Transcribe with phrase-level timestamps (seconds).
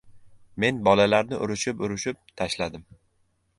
[0.63, 2.89] Men bolalarni urishib-urishib tashladim.